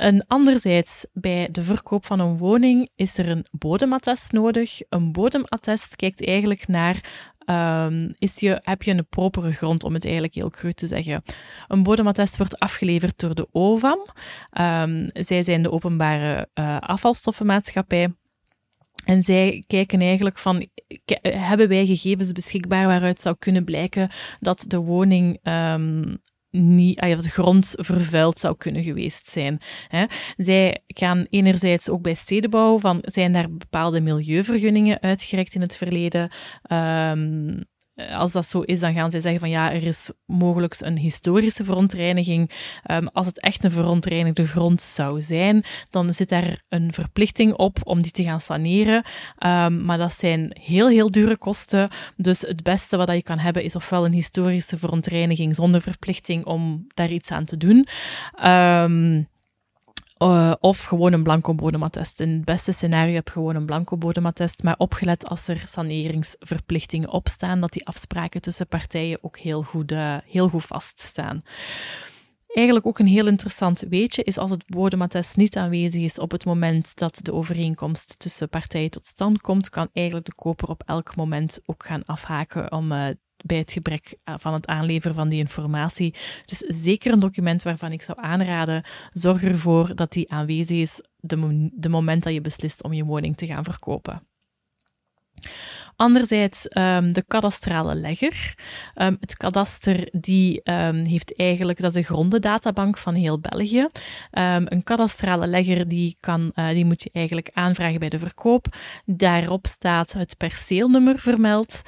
En 0.00 0.24
anderzijds, 0.26 1.06
bij 1.12 1.48
de 1.52 1.62
verkoop 1.62 2.06
van 2.06 2.20
een 2.20 2.36
woning 2.36 2.88
is 2.94 3.18
er 3.18 3.28
een 3.28 3.46
bodemattest 3.50 4.32
nodig. 4.32 4.80
Een 4.88 5.12
bodemattest 5.12 5.96
kijkt 5.96 6.26
eigenlijk 6.26 6.68
naar 6.68 7.00
um, 7.86 8.12
is 8.18 8.38
je, 8.38 8.60
heb 8.62 8.82
je 8.82 8.92
een 8.92 9.08
propere 9.08 9.52
grond, 9.52 9.84
om 9.84 9.94
het 9.94 10.04
eigenlijk 10.04 10.34
heel 10.34 10.50
cru 10.50 10.72
te 10.72 10.86
zeggen. 10.86 11.22
Een 11.68 11.82
bodemattest 11.82 12.36
wordt 12.36 12.58
afgeleverd 12.58 13.18
door 13.18 13.34
de 13.34 13.48
OVAM. 13.52 14.06
Um, 14.60 15.08
zij 15.12 15.42
zijn 15.42 15.62
de 15.62 15.70
openbare 15.70 16.48
uh, 16.54 16.78
afvalstoffenmaatschappij. 16.78 18.14
En 19.04 19.24
zij 19.24 19.64
kijken 19.66 20.00
eigenlijk 20.00 20.38
van, 20.38 20.66
hebben 21.22 21.68
wij 21.68 21.86
gegevens 21.86 22.32
beschikbaar 22.32 22.86
waaruit 22.86 23.20
zou 23.20 23.36
kunnen 23.38 23.64
blijken 23.64 24.10
dat 24.38 24.64
de 24.66 24.78
woning 24.78 25.38
um, 25.42 26.20
niet, 26.50 27.00
ah 27.00 27.18
de 27.18 27.28
grond 27.28 27.74
vervuild 27.76 28.38
zou 28.38 28.56
kunnen 28.56 28.82
geweest 28.82 29.28
zijn. 29.28 29.60
Hè. 29.88 30.04
Zij 30.36 30.82
gaan 30.86 31.26
enerzijds 31.30 31.90
ook 31.90 32.02
bij 32.02 32.14
stedenbouw 32.14 32.78
van, 32.78 32.98
zijn 33.02 33.32
daar 33.32 33.50
bepaalde 33.50 34.00
milieuvergunningen 34.00 35.00
uitgereikt 35.00 35.54
in 35.54 35.60
het 35.60 35.76
verleden? 35.76 36.22
Um, 36.22 36.28
eh, 36.68 37.60
als 37.94 38.32
dat 38.32 38.46
zo 38.46 38.60
is, 38.60 38.80
dan 38.80 38.94
gaan 38.94 39.10
zij 39.10 39.20
zeggen 39.20 39.40
van 39.40 39.50
ja, 39.50 39.72
er 39.72 39.82
is 39.82 40.10
mogelijk 40.26 40.76
een 40.78 40.98
historische 40.98 41.64
verontreiniging. 41.64 42.50
Um, 42.90 43.08
als 43.08 43.26
het 43.26 43.40
echt 43.40 43.64
een 43.64 43.70
verontreinigde 43.70 44.46
grond 44.46 44.82
zou 44.82 45.20
zijn, 45.20 45.64
dan 45.90 46.12
zit 46.12 46.28
daar 46.28 46.62
een 46.68 46.92
verplichting 46.92 47.52
op 47.52 47.78
om 47.82 48.02
die 48.02 48.12
te 48.12 48.22
gaan 48.22 48.40
saneren. 48.40 49.04
Um, 49.46 49.84
maar 49.84 49.98
dat 49.98 50.12
zijn 50.12 50.56
heel, 50.60 50.88
heel 50.88 51.10
dure 51.10 51.36
kosten. 51.36 51.92
Dus 52.16 52.40
het 52.40 52.62
beste 52.62 52.96
wat 52.96 53.10
je 53.10 53.22
kan 53.22 53.38
hebben 53.38 53.62
is 53.62 53.76
ofwel 53.76 54.04
een 54.04 54.12
historische 54.12 54.78
verontreiniging 54.78 55.54
zonder 55.54 55.82
verplichting 55.82 56.44
om 56.44 56.86
daar 56.94 57.10
iets 57.10 57.30
aan 57.30 57.44
te 57.44 57.56
doen. 57.56 57.86
Um, 58.44 59.28
uh, 60.22 60.52
of 60.60 60.84
gewoon 60.84 61.12
een 61.12 61.22
blanco 61.22 61.54
bodematest. 61.54 62.20
In 62.20 62.28
het 62.28 62.44
beste 62.44 62.72
scenario 62.72 63.14
heb 63.14 63.26
je 63.26 63.32
gewoon 63.32 63.56
een 63.56 63.66
blanco 63.66 63.96
bodematest, 63.96 64.62
maar 64.62 64.74
opgelet 64.78 65.26
als 65.26 65.48
er 65.48 65.62
saneringsverplichtingen 65.64 67.10
opstaan, 67.10 67.60
dat 67.60 67.72
die 67.72 67.86
afspraken 67.86 68.40
tussen 68.40 68.66
partijen 68.66 69.18
ook 69.22 69.38
heel 69.38 69.62
goed, 69.62 69.92
uh, 69.92 70.16
heel 70.24 70.48
goed 70.48 70.64
vaststaan. 70.64 71.42
Eigenlijk 72.52 72.86
ook 72.86 72.98
een 72.98 73.06
heel 73.06 73.26
interessant 73.26 73.84
weetje 73.88 74.22
is 74.22 74.38
als 74.38 74.50
het 74.50 74.66
bodematest 74.66 75.36
niet 75.36 75.56
aanwezig 75.56 76.02
is 76.02 76.18
op 76.18 76.30
het 76.30 76.44
moment 76.44 76.98
dat 76.98 77.20
de 77.22 77.32
overeenkomst 77.32 78.18
tussen 78.18 78.48
partijen 78.48 78.90
tot 78.90 79.06
stand 79.06 79.40
komt, 79.40 79.68
kan 79.68 79.88
eigenlijk 79.92 80.26
de 80.26 80.34
koper 80.34 80.68
op 80.68 80.82
elk 80.86 81.16
moment 81.16 81.60
ook 81.66 81.84
gaan 81.84 82.04
afhaken 82.04 82.72
om 82.72 82.92
uh, 82.92 83.06
bij 83.44 83.58
het 83.58 83.72
gebrek 83.72 84.14
eh, 84.24 84.34
van 84.38 84.52
het 84.52 84.66
aanleveren 84.66 85.14
van 85.14 85.28
die 85.28 85.38
informatie. 85.38 86.14
Dus 86.44 86.58
zeker 86.58 87.12
een 87.12 87.20
document 87.20 87.62
waarvan 87.62 87.92
ik 87.92 88.02
zou 88.02 88.18
aanraden, 88.20 88.84
zorg 89.12 89.42
ervoor 89.42 89.94
dat 89.94 90.12
die 90.12 90.30
aanwezig 90.32 90.78
is 90.78 91.02
de, 91.16 91.68
de 91.72 91.88
moment 91.88 92.22
dat 92.22 92.32
je 92.32 92.40
beslist 92.40 92.82
om 92.82 92.92
je 92.92 93.04
woning 93.04 93.36
te 93.36 93.46
gaan 93.46 93.64
verkopen. 93.64 94.22
Anderzijds 96.00 96.66
um, 96.78 97.12
de 97.12 97.24
kadastrale 97.26 97.94
legger. 97.94 98.54
Um, 98.94 99.16
het 99.20 99.36
kadaster 99.36 100.08
die 100.10 100.60
um, 100.64 101.04
heeft 101.04 101.38
eigenlijk, 101.38 101.80
dat 101.80 101.96
is 101.96 102.02
de 102.02 102.14
grondendatabank 102.14 102.98
van 102.98 103.14
heel 103.14 103.40
België. 103.40 103.88
een 104.30 104.82
kadastrale 104.84 105.46
legger 105.46 105.88
die, 105.88 106.16
kan, 106.20 106.52
uh, 106.54 106.68
die 106.68 106.84
moet 106.84 107.02
je 107.02 107.10
eigenlijk 107.12 107.50
aanvragen 107.52 108.00
bij 108.00 108.08
de 108.08 108.18
verkoop. 108.18 108.66
Daarop 109.04 109.66
staat 109.66 110.12
het 110.12 110.36
perceelnummer 110.36 111.18
vermeld. 111.18 111.82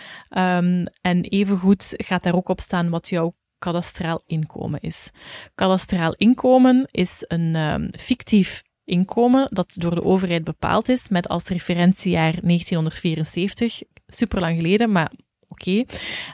en 1.00 1.22
evengoed 1.22 1.94
gaat 1.96 2.22
daar 2.22 2.34
ook 2.34 2.48
op 2.48 2.60
staan 2.60 2.90
wat 2.90 3.08
jouw 3.08 3.34
kadastraal 3.58 4.22
inkomen 4.26 4.80
is. 4.80 5.10
Kadastraal 5.54 6.14
inkomen 6.14 6.84
is 6.90 7.24
een 7.28 7.92
fictief 7.98 8.62
inkomen 8.84 9.46
dat 9.46 9.72
door 9.74 9.94
de 9.94 10.04
overheid 10.04 10.44
bepaald 10.44 10.88
is 10.88 11.08
met 11.08 11.28
als 11.28 11.48
referentiejaar 11.48 12.38
1974 12.42 13.82
super 14.14 14.40
lang 14.40 14.56
geleden, 14.56 14.92
maar 14.92 15.12
oké. 15.48 15.84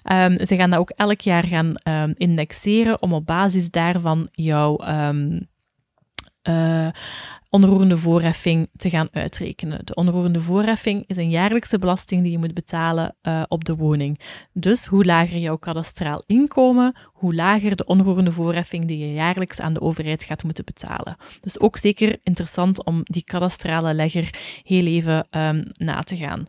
Ehm, 0.02 0.44
ze 0.44 0.56
gaan 0.56 0.70
dat 0.70 0.78
ook 0.78 0.90
elk 0.90 1.20
jaar 1.20 1.44
gaan 1.44 1.74
um, 1.84 2.14
indexeren 2.16 3.02
om 3.02 3.12
op 3.12 3.26
basis 3.26 3.70
daarvan 3.70 4.28
jouw 4.32 4.78
um, 4.88 5.48
onroerende 7.50 7.98
voorheffing 7.98 8.68
te 8.72 8.90
gaan 8.90 9.08
uitrekenen. 9.12 9.86
De 9.86 9.94
onroerende 9.94 10.40
voorheffing 10.40 11.04
is 11.06 11.16
een 11.16 11.30
jaarlijkse 11.30 11.78
belasting 11.78 12.22
die 12.22 12.30
je 12.30 12.38
moet 12.38 12.54
betalen 12.54 13.16
uh, 13.22 13.42
op 13.48 13.64
de 13.64 13.76
woning. 13.76 14.20
Dus 14.52 14.86
hoe 14.86 15.04
lager 15.04 15.38
jouw 15.38 15.56
kadastraal 15.56 16.22
inkomen, 16.26 16.96
hoe 17.04 17.34
lager 17.34 17.76
de 17.76 17.84
onroerende 17.84 18.32
voorheffing 18.32 18.86
die 18.86 18.98
je 18.98 19.12
jaarlijks 19.12 19.60
aan 19.60 19.74
de 19.74 19.80
overheid 19.80 20.24
gaat 20.24 20.42
moeten 20.42 20.64
betalen. 20.64 21.16
Dus 21.40 21.60
ook 21.60 21.76
zeker 21.76 22.18
interessant 22.22 22.84
om 22.84 23.00
die 23.02 23.24
kadastrale 23.24 23.94
legger 23.94 24.34
heel 24.62 24.86
even 24.86 25.26
na 25.76 26.00
te 26.00 26.16
gaan. 26.16 26.46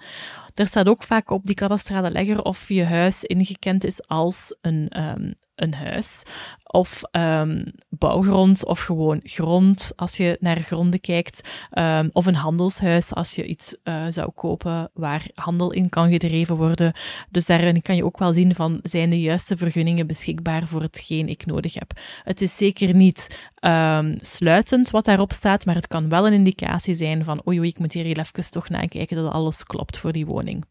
Er 0.60 0.68
staat 0.68 0.90
ook 0.90 1.04
vaak 1.04 1.30
op 1.30 1.44
die 1.44 1.56
kadastrale 1.56 2.12
legger 2.12 2.42
of 2.42 2.70
je 2.70 2.84
huis 2.84 3.24
ingekend 3.24 3.84
is 3.84 4.08
als 4.08 4.56
een, 4.62 5.02
um, 5.02 5.34
een 5.62 5.74
huis 5.74 6.24
of 6.72 7.02
um, 7.12 7.66
bouwgrond 7.90 8.66
of 8.66 8.82
gewoon 8.82 9.20
grond 9.24 9.92
als 9.96 10.18
je 10.18 10.38
naar 10.40 10.60
gronden 10.60 11.00
kijkt 11.00 11.50
um, 11.74 12.10
of 12.14 12.26
een 12.26 12.36
handelshuis 12.36 13.14
als 13.14 13.36
je 13.36 13.46
iets 13.46 13.76
uh, 13.84 14.06
zou 14.10 14.32
kopen 14.32 14.90
waar 14.94 15.28
handel 15.34 15.72
in 15.72 15.90
kan 15.90 16.12
gedreven 16.12 16.56
worden. 16.56 16.94
Dus 17.30 17.46
daarin 17.46 17.82
kan 17.82 17.96
je 17.96 18.06
ook 18.06 18.20
wel 18.20 18.34
zien 18.34 18.56
van 18.56 18.80
zijn 18.84 19.10
de 19.10 19.22
juiste 19.22 19.58
vergunningen 19.58 20.08
beschikbaar 20.08 20.68
voor 20.68 20.82
hetgeen 20.82 21.28
ik 21.28 21.46
nodig 21.46 21.74
heb. 21.74 21.92
Het 22.24 22.42
is 22.42 22.58
zeker 22.58 22.96
niet 22.96 23.40
um, 23.62 24.16
sluitend 24.18 24.90
wat 24.90 25.06
daarop 25.06 25.32
staat, 25.32 25.66
maar 25.66 25.76
het 25.76 25.88
kan 25.88 26.10
wel 26.10 26.28
een 26.28 26.34
indicatie 26.34 26.96
zijn 26.96 27.24
van 27.24 27.42
oei, 27.48 27.60
oei 27.60 27.70
ik 27.70 27.80
moet 27.80 27.94
hier 27.94 28.06
heel 28.06 28.14
even 28.14 28.52
toch 28.52 28.70
nakijken 28.70 29.16
dat 29.16 29.32
alles 29.32 29.64
klopt 29.64 29.98
voor 29.98 30.12
die 30.12 30.26
woning. 30.26 30.66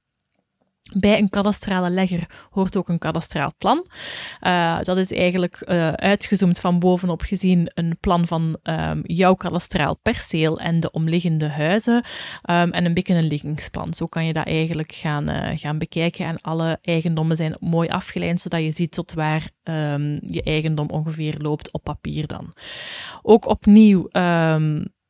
Bij 0.97 1.19
een 1.19 1.31
kadastrale 1.31 1.91
legger 1.91 2.27
hoort 2.51 2.77
ook 2.77 2.89
een 2.89 2.99
kadastraal 2.99 3.53
plan. 3.59 3.87
Uh, 4.41 4.79
dat 4.83 4.97
is 4.97 5.13
eigenlijk 5.13 5.63
uh, 5.69 5.93
uitgezoomd 5.93 6.61
van 6.61 6.79
bovenop 6.79 7.23
gezien 7.23 7.71
een 7.75 7.97
plan 8.01 8.27
van 8.27 8.59
um, 8.63 9.01
jouw 9.03 9.35
kadastraal 9.35 9.97
perceel 10.03 10.59
en 10.59 10.81
de 10.81 10.91
omliggende 10.91 11.49
huizen 11.49 11.95
um, 11.95 12.71
en 12.71 12.85
een 12.85 12.95
beetje 12.95 13.15
een 13.15 13.27
liggingsplan. 13.27 13.95
Zo 13.95 14.07
kan 14.07 14.25
je 14.25 14.33
dat 14.33 14.47
eigenlijk 14.47 14.93
gaan, 14.93 15.31
uh, 15.31 15.51
gaan 15.55 15.79
bekijken 15.79 16.27
en 16.27 16.41
alle 16.41 16.79
eigendommen 16.83 17.37
zijn 17.37 17.57
mooi 17.61 17.89
afgeleid, 17.89 18.41
zodat 18.41 18.61
je 18.61 18.73
ziet 18.73 18.93
tot 18.93 19.13
waar 19.13 19.51
um, 19.63 20.19
je 20.21 20.43
eigendom 20.43 20.91
ongeveer 20.91 21.35
loopt 21.39 21.73
op 21.73 21.83
papier 21.83 22.27
dan. 22.27 22.53
Ook 23.23 23.47
opnieuw 23.47 24.09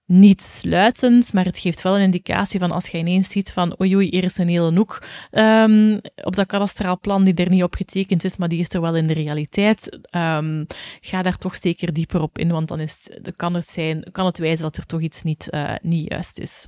niet 0.09 0.43
sluitend, 0.43 1.33
maar 1.33 1.45
het 1.45 1.59
geeft 1.59 1.83
wel 1.83 1.97
een 1.97 2.03
indicatie 2.03 2.61
van 2.61 2.71
als 2.71 2.89
je 2.89 2.99
ineens 2.99 3.31
ziet 3.31 3.53
van 3.53 3.81
oei 3.81 4.09
hier 4.09 4.25
is 4.25 4.39
een 4.39 4.49
hele 4.49 4.77
hoek 4.77 5.03
um, 5.31 6.01
op 6.23 6.37
dat 6.37 6.47
kadastraal 6.47 6.99
plan 6.99 7.25
die 7.25 7.35
er 7.35 7.49
niet 7.49 7.63
op 7.63 7.75
getekend 7.75 8.25
is, 8.25 8.37
maar 8.37 8.49
die 8.49 8.59
is 8.59 8.75
er 8.75 8.81
wel 8.81 8.97
in 8.97 9.07
de 9.07 9.13
realiteit. 9.13 9.99
Um, 10.17 10.67
ga 11.01 11.23
daar 11.23 11.37
toch 11.37 11.57
zeker 11.57 11.93
dieper 11.93 12.21
op 12.21 12.39
in, 12.39 12.51
want 12.51 12.69
dan 12.69 12.81
is 12.81 13.09
het, 13.23 13.37
kan 13.37 13.55
het 13.55 13.69
zijn, 13.69 14.09
kan 14.13 14.27
het 14.27 14.39
wijzen 14.39 14.63
dat 14.63 14.77
er 14.77 14.87
toch 14.87 15.01
iets 15.01 15.23
niet, 15.23 15.49
uh, 15.51 15.75
niet 15.83 16.09
juist 16.09 16.39
is. 16.39 16.67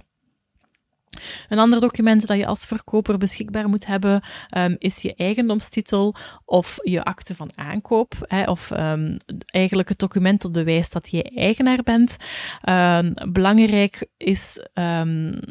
Een 1.48 1.58
ander 1.58 1.80
document 1.80 2.26
dat 2.26 2.38
je 2.38 2.46
als 2.46 2.64
verkoper 2.64 3.18
beschikbaar 3.18 3.68
moet 3.68 3.86
hebben, 3.86 4.22
um, 4.56 4.76
is 4.78 5.02
je 5.02 5.14
eigendomstitel 5.14 6.14
of 6.44 6.78
je 6.82 7.02
akte 7.04 7.34
van 7.34 7.50
aankoop. 7.54 8.14
Hè, 8.20 8.42
of 8.44 8.70
um, 8.70 9.16
eigenlijk 9.46 9.88
het 9.88 9.98
document 9.98 10.40
dat 10.40 10.52
bewijst 10.52 10.92
dat 10.92 11.10
je 11.10 11.22
eigenaar 11.22 11.82
bent. 11.82 12.16
Um, 12.68 13.14
belangrijk 13.32 14.06
is 14.16 14.66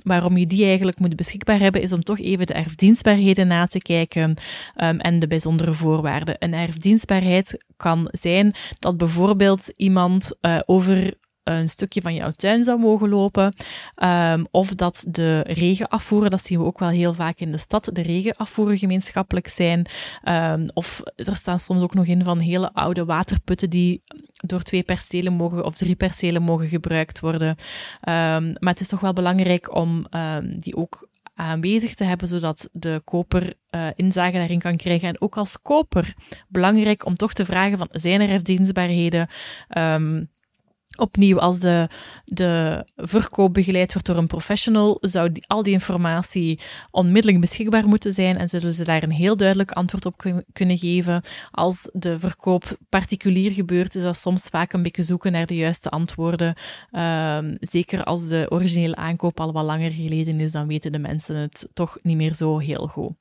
waarom 0.03 0.37
je 0.37 0.47
die 0.47 0.65
eigenlijk 0.65 0.99
moet 0.99 1.15
beschikbaar 1.15 1.59
hebben, 1.59 1.81
is 1.81 1.93
om 1.93 2.03
toch 2.03 2.19
even 2.19 2.47
de 2.47 2.53
erfdienstbaarheden 2.53 3.47
na 3.47 3.67
te 3.67 3.79
kijken 3.79 4.37
en 4.75 5.19
de 5.19 5.27
bijzondere 5.27 5.73
voorwaarden. 5.73 6.35
Een 6.39 6.53
erfdienstbaarheid 6.53 7.65
kan 7.77 8.07
zijn 8.11 8.53
dat 8.79 8.97
bijvoorbeeld 8.97 9.67
iemand 9.75 10.35
uh, 10.41 10.59
over 10.65 11.13
een 11.49 11.69
stukje 11.69 12.01
van 12.01 12.13
jouw 12.13 12.31
tuin 12.31 12.63
zou 12.63 12.79
mogen 12.79 13.09
lopen. 13.09 13.53
Um, 13.95 14.47
of 14.51 14.75
dat 14.75 15.05
de 15.07 15.39
regenafvoeren, 15.39 16.29
dat 16.29 16.41
zien 16.41 16.59
we 16.59 16.65
ook 16.65 16.79
wel 16.79 16.89
heel 16.89 17.13
vaak 17.13 17.39
in 17.39 17.51
de 17.51 17.57
stad, 17.57 17.89
de 17.93 18.01
regenafvoeren 18.01 18.77
gemeenschappelijk 18.77 19.47
zijn. 19.47 19.87
Um, 20.23 20.69
of 20.73 21.01
er 21.15 21.35
staan 21.35 21.59
soms 21.59 21.83
ook 21.83 21.93
nog 21.93 22.05
in 22.05 22.23
van 22.23 22.39
hele 22.39 22.73
oude 22.73 23.05
waterputten 23.05 23.69
die 23.69 24.01
door 24.33 24.61
twee 24.61 24.83
percelen 24.83 25.33
mogen 25.33 25.65
of 25.65 25.75
drie 25.75 25.95
percelen 25.95 26.41
mogen 26.41 26.67
gebruikt 26.67 27.19
worden. 27.19 27.49
Um, 27.49 27.55
maar 28.59 28.73
het 28.73 28.79
is 28.79 28.87
toch 28.87 28.99
wel 28.99 29.13
belangrijk 29.13 29.75
om 29.75 30.07
die 30.57 30.75
ook 30.75 31.07
aanwezig 31.33 31.93
te 31.93 32.03
hebben, 32.03 32.27
zodat 32.27 32.69
de 32.71 33.01
koper 33.03 33.53
uh, 33.75 33.87
inzage 33.95 34.31
daarin 34.31 34.59
kan 34.59 34.77
krijgen. 34.77 35.07
En 35.07 35.21
ook 35.21 35.37
als 35.37 35.61
koper 35.61 36.13
belangrijk 36.47 37.05
om 37.05 37.13
toch 37.13 37.33
te 37.33 37.45
vragen 37.45 37.77
van, 37.77 37.87
zijn 37.91 38.21
er 38.21 38.29
erfdienstbaarheden? 38.29 39.29
Um, 39.77 40.29
Opnieuw, 40.99 41.39
als 41.39 41.59
de, 41.59 41.87
de 42.25 42.85
verkoop 42.95 43.53
begeleid 43.53 43.91
wordt 43.93 44.07
door 44.07 44.17
een 44.17 44.27
professional, 44.27 44.97
zou 45.01 45.31
al 45.47 45.63
die 45.63 45.73
informatie 45.73 46.59
onmiddellijk 46.91 47.41
beschikbaar 47.41 47.87
moeten 47.87 48.11
zijn 48.11 48.37
en 48.37 48.49
zullen 48.49 48.73
ze 48.73 48.83
daar 48.83 49.03
een 49.03 49.11
heel 49.11 49.37
duidelijk 49.37 49.71
antwoord 49.71 50.05
op 50.05 50.43
kunnen 50.53 50.77
geven. 50.77 51.21
Als 51.51 51.89
de 51.93 52.19
verkoop 52.19 52.77
particulier 52.89 53.51
gebeurt, 53.51 53.95
is 53.95 54.01
dat 54.01 54.17
soms 54.17 54.47
vaak 54.47 54.73
een 54.73 54.83
beetje 54.83 55.03
zoeken 55.03 55.31
naar 55.31 55.45
de 55.45 55.55
juiste 55.55 55.89
antwoorden. 55.89 56.55
Um, 56.91 57.57
zeker 57.59 58.03
als 58.03 58.27
de 58.27 58.45
originele 58.49 58.95
aankoop 58.95 59.39
al 59.39 59.51
wat 59.51 59.65
langer 59.65 59.91
geleden 59.91 60.39
is, 60.39 60.51
dan 60.51 60.67
weten 60.67 60.91
de 60.91 60.99
mensen 60.99 61.35
het 61.35 61.67
toch 61.73 61.97
niet 62.01 62.17
meer 62.17 62.33
zo 62.33 62.57
heel 62.57 62.87
goed. 62.87 63.11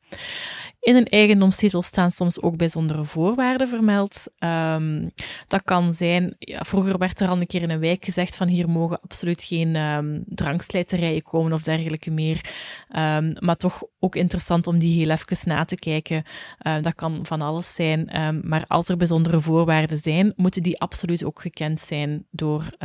In 0.80 0.97
een 0.97 1.06
eigendomstitel 1.06 1.82
staan 1.82 2.11
soms 2.11 2.42
ook 2.42 2.56
bijzondere 2.56 3.04
voorwaarden 3.04 3.68
vermeld. 3.68 4.25
Um, 4.38 5.11
dat 5.47 5.62
kan 5.62 5.92
zijn, 5.92 6.37
ja, 6.38 6.64
vroeger 6.64 6.99
werd 6.99 7.20
er 7.20 7.28
al 7.28 7.40
een 7.40 7.47
keer 7.47 7.62
een 7.71 7.81
wijk 7.81 8.05
gezegd 8.05 8.37
van 8.37 8.49
hier 8.49 8.69
mogen 8.69 9.01
absoluut 9.01 9.43
geen 9.43 9.77
um, 9.77 10.25
drankslijterijen 10.27 11.23
komen 11.23 11.53
of 11.53 11.63
dergelijke 11.63 12.11
meer. 12.11 12.51
Um, 12.97 13.37
maar 13.39 13.57
toch 13.57 13.83
ook 13.99 14.17
interessant 14.17 14.67
om 14.67 14.79
die 14.79 14.99
heel 14.99 15.11
even 15.11 15.49
na 15.49 15.65
te 15.65 15.77
kijken. 15.77 16.23
Uh, 16.63 16.83
dat 16.83 16.95
kan 16.95 17.27
van 17.27 17.43
alles 17.43 17.75
zijn. 17.75 18.11
maar 18.45 18.65
als 18.67 18.89
er 18.89 18.97
bijzondere 18.97 19.41
voorwaarden 19.41 19.99
zijn, 19.99 20.33
moeten 20.37 20.63
die 20.63 20.81
absoluut 20.81 21.25
ook 21.25 21.41
gekend 21.41 21.81
zijn 21.81 22.27
door 22.31 22.77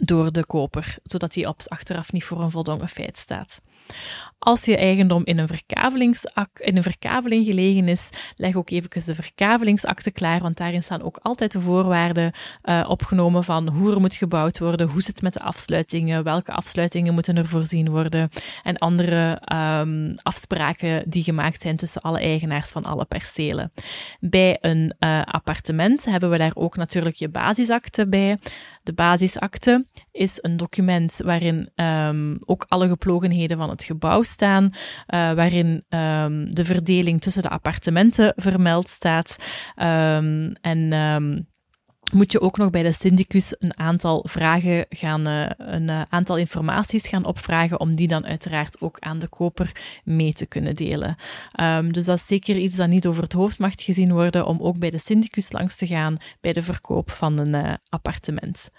door 0.00 0.32
de 0.32 0.46
koper, 0.46 0.96
zodat 1.02 1.34
hij 1.34 1.46
op 1.46 1.60
achteraf 1.66 2.12
niet 2.12 2.24
voor 2.24 2.42
een 2.42 2.50
voldongen 2.50 2.88
feit 2.88 3.18
staat. 3.18 3.60
Als 4.38 4.64
je 4.64 4.76
eigendom 4.76 5.22
in 5.24 5.38
een, 5.38 5.48
in 6.54 6.76
een 6.76 6.82
verkaveling 6.82 7.46
gelegen 7.46 7.88
is, 7.88 8.10
leg 8.36 8.56
ook 8.56 8.70
even 8.70 8.90
de 9.06 9.14
verkavelingsakte 9.14 10.10
klaar, 10.10 10.40
want 10.40 10.56
daarin 10.56 10.82
staan 10.82 11.02
ook 11.02 11.18
altijd 11.22 11.52
de 11.52 11.60
voorwaarden 11.60 12.32
uh, 12.64 12.84
opgenomen 12.88 13.44
van 13.44 13.68
hoe 13.68 13.92
er 13.92 14.00
moet 14.00 14.14
gebouwd 14.14 14.58
worden, 14.58 14.90
hoe 14.90 15.02
zit 15.02 15.14
het 15.14 15.22
met 15.22 15.32
de 15.32 15.40
afsluitingen, 15.40 16.24
welke 16.24 16.52
afsluitingen 16.52 17.14
moeten 17.14 17.36
er 17.36 17.46
voorzien 17.46 17.90
worden 17.90 18.30
en 18.62 18.78
andere 18.78 19.42
um, 19.52 20.14
afspraken 20.22 21.02
die 21.06 21.22
gemaakt 21.22 21.60
zijn 21.60 21.76
tussen 21.76 22.02
alle 22.02 22.20
eigenaars 22.20 22.70
van 22.70 22.84
alle 22.84 23.04
percelen. 23.04 23.72
Bij 24.20 24.58
een 24.60 24.94
uh, 24.98 25.22
appartement 25.22 26.04
hebben 26.04 26.30
we 26.30 26.38
daar 26.38 26.54
ook 26.54 26.76
natuurlijk 26.76 27.16
je 27.16 27.28
basisakte 27.28 28.08
bij. 28.08 28.38
De 28.82 28.92
basisakte 28.92 29.86
is 30.12 30.38
een 30.42 30.56
document 30.56 31.20
waarin 31.24 31.70
um, 31.74 32.38
ook 32.44 32.64
alle 32.68 32.88
geplogenheden 32.88 33.56
van 33.56 33.70
het 33.70 33.84
gebouw 33.84 34.22
staan, 34.22 34.64
uh, 34.64 34.70
waarin 35.32 35.84
um, 35.88 36.54
de 36.54 36.64
verdeling 36.64 37.20
tussen 37.20 37.42
de 37.42 37.48
appartementen 37.48 38.32
vermeld 38.36 38.88
staat. 38.88 39.36
Um, 39.76 40.52
en 40.52 40.92
moet 42.12 42.32
je 42.32 42.40
ook 42.40 42.56
nog 42.56 42.70
bij 42.70 42.82
de 42.82 42.92
syndicus 42.92 43.54
een 43.58 43.78
aantal 43.78 44.24
vragen 44.28 44.86
gaan, 44.88 45.28
uh, 45.28 45.50
een 45.56 45.88
uh, 45.88 46.02
aantal 46.08 46.36
informaties 46.36 47.08
gaan 47.08 47.24
opvragen, 47.24 47.80
om 47.80 47.94
die 47.94 48.08
dan 48.08 48.26
uiteraard 48.26 48.80
ook 48.80 48.96
aan 48.98 49.18
de 49.18 49.28
koper 49.28 49.72
mee 50.04 50.32
te 50.32 50.46
kunnen 50.46 50.74
delen. 50.74 51.16
Um, 51.60 51.92
dus 51.92 52.04
dat 52.04 52.16
is 52.16 52.26
zeker 52.26 52.56
iets 52.56 52.76
dat 52.76 52.88
niet 52.88 53.06
over 53.06 53.22
het 53.22 53.32
hoofd 53.32 53.58
mag 53.58 53.72
gezien 53.76 54.12
worden, 54.12 54.46
om 54.46 54.60
ook 54.60 54.78
bij 54.78 54.90
de 54.90 54.98
syndicus 54.98 55.52
langs 55.52 55.76
te 55.76 55.86
gaan 55.86 56.16
bij 56.40 56.52
de 56.52 56.62
verkoop 56.62 57.10
van 57.10 57.38
een 57.38 57.66
uh, 57.66 57.74
appartement. 57.88 58.70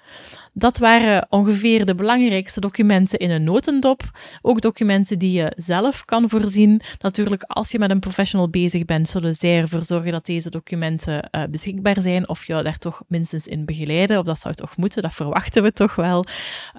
Dat 0.53 0.77
waren 0.77 1.25
ongeveer 1.29 1.85
de 1.85 1.95
belangrijkste 1.95 2.59
documenten 2.59 3.19
in 3.19 3.29
een 3.29 3.43
notendop. 3.43 4.01
Ook 4.41 4.61
documenten 4.61 5.19
die 5.19 5.31
je 5.31 5.53
zelf 5.55 6.05
kan 6.05 6.29
voorzien. 6.29 6.81
Natuurlijk, 6.99 7.43
als 7.43 7.71
je 7.71 7.79
met 7.79 7.89
een 7.89 7.99
professional 7.99 8.49
bezig 8.49 8.85
bent, 8.85 9.09
zullen 9.09 9.33
zij 9.33 9.57
ervoor 9.57 9.83
zorgen 9.83 10.11
dat 10.11 10.25
deze 10.25 10.49
documenten 10.49 11.29
beschikbaar 11.49 12.01
zijn, 12.01 12.29
of 12.29 12.45
je 12.45 12.63
daar 12.63 12.77
toch 12.77 13.03
minstens 13.07 13.47
in 13.47 13.65
begeleiden, 13.65 14.19
of 14.19 14.25
dat 14.25 14.39
zou 14.39 14.53
toch 14.53 14.77
moeten, 14.77 15.01
dat 15.01 15.13
verwachten 15.13 15.63
we 15.63 15.73
toch 15.73 15.95
wel. 15.95 16.25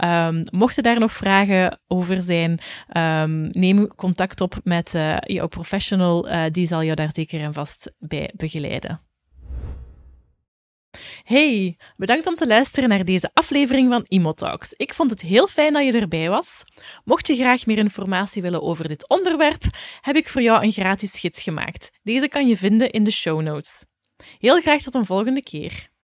Um, 0.05 0.43
mochten 0.51 0.83
daar 0.83 0.99
nog 0.99 1.13
vragen 1.13 1.81
over 1.87 2.23
zijn, 2.23 2.61
um, 2.97 3.49
neem 3.51 3.95
contact 3.95 4.41
op 4.41 4.61
met 4.65 4.95
uh, 4.95 5.17
jouw 5.21 5.49
professional, 5.49 6.29
uh, 6.29 6.45
die 6.51 6.67
zal 6.67 6.81
je 6.81 6.95
daar 6.95 7.11
zeker 7.13 7.41
en 7.41 7.53
vast 7.53 7.93
bij 7.99 8.31
begeleiden. 8.37 9.01
Hey, 11.23 11.77
bedankt 11.97 12.27
om 12.27 12.35
te 12.35 12.47
luisteren 12.47 12.89
naar 12.89 13.05
deze 13.05 13.31
aflevering 13.35 13.89
van 13.89 14.05
Imotalks. 14.09 14.73
Ik 14.77 14.95
vond 14.95 15.11
het 15.11 15.21
heel 15.21 15.47
fijn 15.47 15.73
dat 15.73 15.85
je 15.85 16.01
erbij 16.01 16.29
was. 16.29 16.63
Mocht 17.05 17.27
je 17.27 17.37
graag 17.37 17.67
meer 17.67 17.79
informatie 17.79 18.43
willen 18.43 18.63
over 18.63 18.89
dit 18.89 19.09
onderwerp, 19.09 19.63
heb 20.01 20.17
ik 20.17 20.29
voor 20.29 20.43
jou 20.43 20.65
een 20.65 20.73
gratis 20.73 21.19
gids 21.19 21.43
gemaakt. 21.43 21.91
Deze 22.03 22.29
kan 22.29 22.47
je 22.47 22.57
vinden 22.57 22.91
in 22.91 23.05
de 23.05 23.11
show 23.11 23.41
notes. 23.41 23.87
Heel 24.39 24.61
graag 24.61 24.83
tot 24.83 24.95
een 24.95 25.07
volgende 25.07 25.43
keer. 25.43 25.92